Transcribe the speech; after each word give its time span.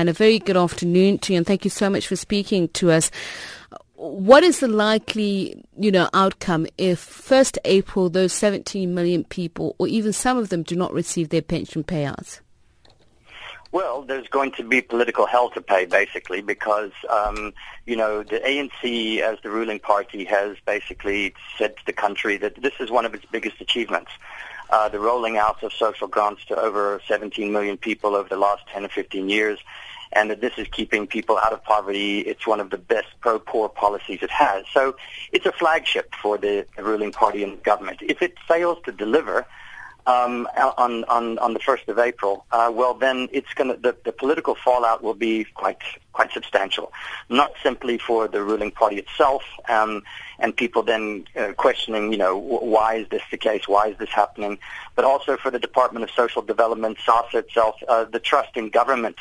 And 0.00 0.08
a 0.08 0.14
very 0.14 0.38
good 0.38 0.56
afternoon 0.56 1.18
to 1.18 1.34
you, 1.34 1.36
and 1.36 1.46
thank 1.46 1.62
you 1.62 1.70
so 1.70 1.90
much 1.90 2.06
for 2.08 2.16
speaking 2.16 2.68
to 2.68 2.90
us. 2.90 3.10
What 3.96 4.42
is 4.42 4.60
the 4.60 4.66
likely, 4.66 5.62
you 5.78 5.92
know, 5.92 6.08
outcome 6.14 6.66
if 6.78 7.06
1st 7.06 7.58
April 7.66 8.08
those 8.08 8.32
17 8.32 8.94
million 8.94 9.24
people, 9.24 9.76
or 9.76 9.86
even 9.88 10.14
some 10.14 10.38
of 10.38 10.48
them, 10.48 10.62
do 10.62 10.74
not 10.74 10.94
receive 10.94 11.28
their 11.28 11.42
pension 11.42 11.84
payouts? 11.84 12.40
Well, 13.72 14.00
there's 14.00 14.26
going 14.28 14.52
to 14.52 14.64
be 14.64 14.80
political 14.80 15.26
hell 15.26 15.50
to 15.50 15.60
pay, 15.60 15.84
basically, 15.84 16.40
because 16.40 16.92
um, 17.10 17.52
you 17.84 17.94
know 17.94 18.22
the 18.22 18.38
ANC, 18.38 19.18
as 19.18 19.36
the 19.42 19.50
ruling 19.50 19.80
party, 19.80 20.24
has 20.24 20.56
basically 20.64 21.34
said 21.58 21.76
to 21.76 21.84
the 21.84 21.92
country 21.92 22.38
that 22.38 22.62
this 22.62 22.72
is 22.80 22.90
one 22.90 23.04
of 23.04 23.12
its 23.12 23.26
biggest 23.26 23.60
achievements. 23.60 24.12
Uh, 24.70 24.88
the 24.88 25.00
rolling 25.00 25.36
out 25.36 25.62
of 25.64 25.72
social 25.72 26.06
grants 26.06 26.44
to 26.44 26.56
over 26.56 27.00
17 27.08 27.50
million 27.50 27.76
people 27.76 28.14
over 28.14 28.28
the 28.28 28.36
last 28.36 28.62
10 28.68 28.84
or 28.84 28.88
15 28.88 29.28
years, 29.28 29.58
and 30.12 30.30
that 30.30 30.40
this 30.40 30.52
is 30.58 30.68
keeping 30.68 31.08
people 31.08 31.36
out 31.38 31.52
of 31.52 31.62
poverty. 31.64 32.20
It's 32.20 32.46
one 32.46 32.60
of 32.60 32.70
the 32.70 32.78
best 32.78 33.08
pro-poor 33.20 33.68
policies 33.68 34.20
it 34.22 34.30
has. 34.30 34.64
So 34.72 34.94
it's 35.32 35.44
a 35.44 35.50
flagship 35.50 36.14
for 36.14 36.38
the 36.38 36.66
ruling 36.78 37.10
party 37.10 37.42
and 37.42 37.60
government. 37.64 37.98
If 38.00 38.22
it 38.22 38.38
fails 38.46 38.78
to 38.84 38.92
deliver, 38.92 39.44
um, 40.06 40.48
on, 40.56 41.04
on, 41.04 41.38
on 41.38 41.54
the 41.54 41.60
1st 41.60 41.88
of 41.88 41.98
April, 41.98 42.44
uh, 42.52 42.70
well, 42.72 42.94
then 42.94 43.28
it's 43.32 43.52
going 43.54 43.70
to, 43.70 43.76
the, 43.76 43.96
the 44.04 44.12
political 44.12 44.54
fallout 44.54 45.02
will 45.02 45.14
be 45.14 45.44
quite, 45.54 45.82
quite 46.12 46.32
substantial. 46.32 46.92
Not 47.28 47.52
simply 47.62 47.98
for 47.98 48.28
the 48.28 48.42
ruling 48.42 48.70
party 48.70 48.96
itself, 48.96 49.42
um, 49.68 50.02
and 50.38 50.56
people 50.56 50.82
then 50.82 51.26
uh, 51.36 51.52
questioning, 51.52 52.12
you 52.12 52.18
know, 52.18 52.36
why 52.36 52.96
is 52.96 53.08
this 53.08 53.22
the 53.30 53.36
case? 53.36 53.68
Why 53.68 53.88
is 53.88 53.98
this 53.98 54.10
happening? 54.10 54.58
But 54.94 55.04
also 55.04 55.36
for 55.36 55.50
the 55.50 55.58
Department 55.58 56.04
of 56.04 56.10
Social 56.10 56.42
Development, 56.42 56.98
SASSA 56.98 57.34
itself, 57.34 57.76
uh, 57.88 58.04
the 58.04 58.20
trust 58.20 58.56
in 58.56 58.70
government 58.70 59.16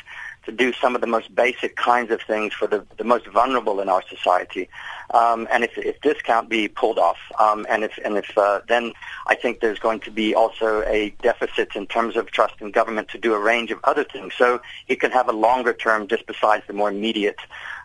to 0.46 0.52
do 0.52 0.74
some 0.74 0.96
of 0.96 1.02
the 1.02 1.08
most 1.08 1.34
basic 1.34 1.76
kinds 1.76 2.12
of 2.12 2.22
things 2.22 2.54
for 2.54 2.68
the, 2.68 2.86
the 2.98 3.04
most 3.04 3.28
vulnerable 3.28 3.80
in 3.80 3.90
our 3.90 4.04
society. 4.08 4.70
Um, 5.12 5.48
and 5.52 5.64
if, 5.64 5.78
if 5.78 6.00
this 6.02 6.22
can't 6.22 6.50
be 6.50 6.68
pulled 6.68 7.00
off, 7.00 7.18
um, 7.40 7.66
and 7.70 7.84
if, 7.84 7.98
and 8.04 8.18
if 8.18 8.38
uh, 8.38 8.62
then 8.68 8.94
I 9.28 9.36
think 9.36 9.60
there's 9.60 9.80
going 9.80 10.00
to 10.02 10.12
be 10.12 10.36
also 10.36 10.84
a 10.84 11.14
deficit 11.22 11.76
in 11.76 11.88
terms 11.88 12.16
of 12.16 12.32
trust 12.32 12.56
in 12.62 12.72
government 12.72 13.10
to 13.10 13.18
do 13.18 13.34
a 13.34 13.40
range 13.40 13.72
of 13.72 13.80
other 13.84 14.04
things. 14.04 14.34
So 14.38 14.62
it 14.88 15.00
can 15.00 15.12
have 15.12 15.28
a 15.28 15.34
longer 15.34 15.74
term 15.74 16.08
just 16.08 16.26
besides 16.26 16.64
the 16.68 16.74
more 16.74 16.90
immediate 16.90 17.40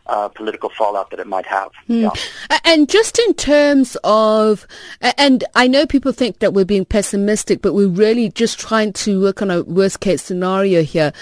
uh, 0.06 0.28
political 0.28 0.68
fallout 0.70 1.10
that 1.10 1.20
it 1.20 1.26
might 1.26 1.46
have. 1.46 1.70
Mm. 1.88 2.02
Yeah. 2.02 2.58
And 2.64 2.88
just 2.88 3.18
in 3.18 3.34
terms 3.34 3.96
of, 4.04 4.66
and 5.00 5.44
I 5.54 5.66
know 5.66 5.86
people 5.86 6.12
think 6.12 6.40
that 6.40 6.52
we're 6.52 6.64
being 6.64 6.84
pessimistic, 6.84 7.62
but 7.62 7.74
we're 7.74 7.88
really 7.88 8.30
just 8.30 8.58
trying 8.58 8.92
to 8.94 9.20
work 9.20 9.40
on 9.42 9.50
a 9.50 9.62
worst 9.62 10.00
case 10.00 10.22
scenario 10.22 10.82
here. 10.82 11.12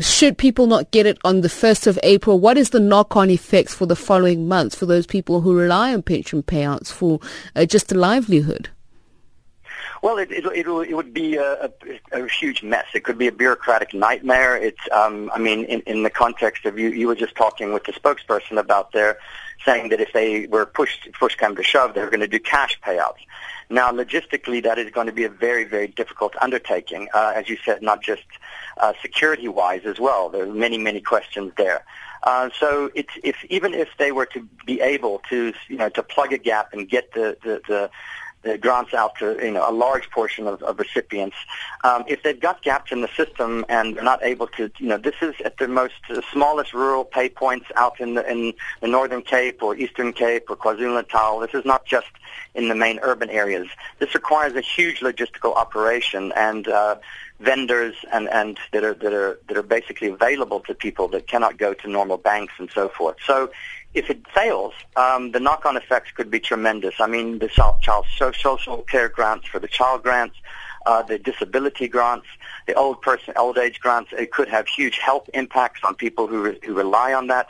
Should 0.00 0.38
people 0.38 0.66
not 0.66 0.90
get 0.90 1.06
it 1.06 1.18
on 1.24 1.42
the 1.42 1.48
1st 1.48 1.86
of 1.86 1.98
April, 2.02 2.40
what 2.40 2.58
is 2.58 2.70
the 2.70 2.80
knock-on 2.80 3.30
effects 3.30 3.74
for 3.74 3.86
the 3.86 3.96
following 3.96 4.48
months 4.48 4.74
for 4.74 4.86
those 4.86 5.06
people 5.06 5.40
who 5.40 5.56
rely 5.56 5.94
on 5.94 6.02
pension 6.02 6.42
payouts 6.42 6.90
for 6.90 7.20
uh, 7.54 7.64
just 7.64 7.92
a 7.92 7.94
livelihood? 7.94 8.68
Well, 10.04 10.18
it, 10.18 10.30
it, 10.30 10.44
it, 10.44 10.66
it 10.66 10.94
would 10.94 11.14
be 11.14 11.36
a, 11.36 11.64
a, 11.64 11.70
a, 12.12 12.28
huge 12.28 12.62
mess. 12.62 12.84
It 12.94 13.04
could 13.04 13.16
be 13.16 13.26
a 13.26 13.32
bureaucratic 13.32 13.94
nightmare. 13.94 14.54
It's, 14.54 14.82
um, 14.92 15.30
I 15.32 15.38
mean, 15.38 15.64
in, 15.64 15.80
in 15.86 16.02
the 16.02 16.10
context 16.10 16.66
of 16.66 16.78
you, 16.78 16.90
you 16.90 17.06
were 17.06 17.14
just 17.14 17.34
talking 17.36 17.72
with 17.72 17.84
the 17.84 17.92
spokesperson 17.92 18.58
about 18.58 18.92
their 18.92 19.16
saying 19.64 19.88
that 19.88 20.02
if 20.02 20.12
they 20.12 20.46
were 20.46 20.66
pushed, 20.66 21.08
push 21.18 21.36
come 21.36 21.56
to 21.56 21.62
shove, 21.62 21.94
they 21.94 22.02
were 22.02 22.10
going 22.10 22.20
to 22.20 22.28
do 22.28 22.38
cash 22.38 22.78
payouts. 22.82 23.24
Now, 23.70 23.90
logistically, 23.92 24.62
that 24.62 24.78
is 24.78 24.90
going 24.90 25.06
to 25.06 25.12
be 25.12 25.24
a 25.24 25.30
very, 25.30 25.64
very 25.64 25.88
difficult 25.88 26.34
undertaking. 26.42 27.08
Uh, 27.14 27.32
as 27.34 27.48
you 27.48 27.56
said, 27.64 27.80
not 27.80 28.02
just 28.02 28.24
uh, 28.82 28.92
security-wise 29.00 29.86
as 29.86 29.98
well. 29.98 30.28
There 30.28 30.42
are 30.42 30.52
many, 30.52 30.76
many 30.76 31.00
questions 31.00 31.54
there. 31.56 31.82
Uh, 32.24 32.50
so 32.58 32.90
it's, 32.94 33.12
if 33.22 33.36
even 33.48 33.72
if 33.72 33.88
they 33.98 34.12
were 34.12 34.26
to 34.26 34.46
be 34.66 34.82
able 34.82 35.22
to, 35.30 35.54
you 35.68 35.78
know, 35.78 35.88
to 35.88 36.02
plug 36.02 36.34
a 36.34 36.38
gap 36.38 36.74
and 36.74 36.90
get 36.90 37.12
the, 37.14 37.38
the, 37.42 37.62
the 37.66 37.90
it 38.44 38.60
grants 38.60 38.94
out 38.94 39.16
to 39.18 39.38
you 39.42 39.52
know 39.52 39.68
a 39.68 39.72
large 39.72 40.10
portion 40.10 40.46
of, 40.46 40.62
of 40.62 40.78
recipients. 40.78 41.36
Um, 41.82 42.04
if 42.06 42.22
they've 42.22 42.38
got 42.38 42.62
gaps 42.62 42.92
in 42.92 43.00
the 43.00 43.08
system 43.16 43.64
and 43.68 43.96
they're 43.96 44.04
not 44.04 44.22
able 44.22 44.46
to, 44.48 44.70
you 44.78 44.88
know, 44.88 44.98
this 44.98 45.14
is 45.20 45.34
at 45.44 45.58
the 45.58 45.68
most 45.68 45.94
uh, 46.10 46.20
smallest 46.32 46.72
rural 46.74 47.04
pay 47.04 47.28
points 47.28 47.66
out 47.76 48.00
in 48.00 48.14
the 48.14 48.30
in 48.30 48.54
the 48.80 48.88
Northern 48.88 49.22
Cape 49.22 49.62
or 49.62 49.76
Eastern 49.76 50.12
Cape 50.12 50.44
or 50.48 50.56
KwaZulu 50.56 50.94
Natal. 50.94 51.40
This 51.40 51.54
is 51.54 51.64
not 51.64 51.84
just 51.84 52.08
in 52.54 52.68
the 52.68 52.74
main 52.74 52.98
urban 53.02 53.30
areas. 53.30 53.68
This 53.98 54.14
requires 54.14 54.54
a 54.54 54.60
huge 54.60 55.00
logistical 55.00 55.54
operation 55.56 56.32
and. 56.36 56.68
Uh, 56.68 56.96
vendors 57.40 57.96
and, 58.12 58.28
and 58.28 58.58
that 58.72 58.84
are 58.84 58.94
that 58.94 59.12
are 59.12 59.38
that 59.48 59.56
are 59.56 59.62
basically 59.62 60.08
available 60.08 60.60
to 60.60 60.72
people 60.72 61.08
that 61.08 61.26
cannot 61.26 61.58
go 61.58 61.74
to 61.74 61.88
normal 61.88 62.16
banks 62.16 62.52
and 62.58 62.70
so 62.72 62.88
forth. 62.88 63.16
So 63.26 63.50
if 63.92 64.10
it 64.10 64.26
fails, 64.34 64.74
um, 64.96 65.32
the 65.32 65.40
knock-on 65.40 65.76
effects 65.76 66.10
could 66.12 66.30
be 66.30 66.40
tremendous. 66.40 66.94
I 67.00 67.06
mean, 67.06 67.38
the 67.38 67.48
child 67.48 68.06
social 68.18 68.78
care 68.82 69.08
grants 69.08 69.46
for 69.46 69.60
the 69.60 69.68
child 69.68 70.02
grants, 70.02 70.36
uh, 70.86 71.02
the 71.02 71.18
disability 71.18 71.86
grants, 71.86 72.26
the 72.66 72.74
old 72.74 73.00
person, 73.02 73.34
old 73.36 73.56
age 73.56 73.78
grants, 73.80 74.10
it 74.12 74.32
could 74.32 74.48
have 74.48 74.66
huge 74.66 74.98
health 74.98 75.30
impacts 75.32 75.80
on 75.84 75.94
people 75.94 76.26
who, 76.26 76.42
re- 76.42 76.58
who 76.64 76.74
rely 76.74 77.14
on 77.14 77.28
that. 77.28 77.48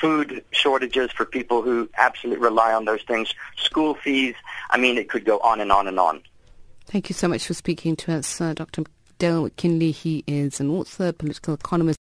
Food 0.00 0.44
shortages 0.50 1.10
for 1.10 1.24
people 1.24 1.62
who 1.62 1.88
absolutely 1.98 2.42
rely 2.42 2.72
on 2.72 2.84
those 2.84 3.02
things. 3.02 3.34
School 3.56 3.94
fees. 3.94 4.34
I 4.70 4.78
mean, 4.78 4.98
it 4.98 5.08
could 5.08 5.24
go 5.24 5.38
on 5.40 5.60
and 5.60 5.72
on 5.72 5.88
and 5.88 5.98
on. 5.98 6.22
Thank 6.86 7.08
you 7.08 7.14
so 7.14 7.28
much 7.28 7.46
for 7.46 7.54
speaking 7.54 7.96
to 7.96 8.14
us, 8.14 8.40
uh, 8.40 8.54
Dr. 8.54 8.84
Dale 9.18 9.42
McKinley. 9.42 9.90
He 9.90 10.24
is 10.26 10.60
an 10.60 10.70
author, 10.70 11.12
political 11.12 11.54
economist. 11.54 11.98